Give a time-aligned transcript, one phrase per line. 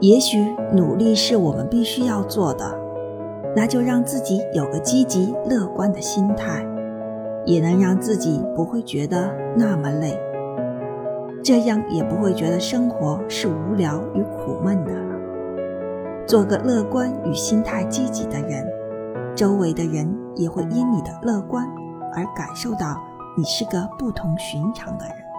[0.00, 2.78] 也许努力是我们必须要做的
[3.54, 6.64] 那就让自己有个积极乐观的心态
[7.44, 10.18] 也能让自己不会觉得那么累。
[11.42, 14.92] 这样也不会觉得生活是无聊与苦闷的。
[14.92, 15.10] 了
[16.26, 18.64] 做个乐观与心态积极的人
[19.34, 21.66] 周围的人也会因你的乐观
[22.14, 22.96] 而感受到
[23.36, 25.29] 你是个不同寻常的人。